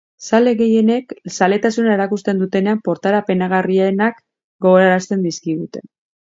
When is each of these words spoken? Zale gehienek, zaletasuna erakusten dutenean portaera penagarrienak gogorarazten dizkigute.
Zale 0.27 0.51
gehienek, 0.59 1.11
zaletasuna 1.33 1.93
erakusten 1.97 2.41
dutenean 2.45 2.81
portaera 2.87 3.21
penagarrienak 3.29 4.19
gogorarazten 4.69 5.29
dizkigute. 5.29 5.85